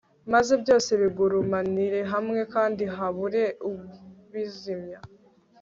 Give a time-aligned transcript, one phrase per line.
[0.33, 4.99] maze byose bigurumanire hamwe kandi habure ubizimya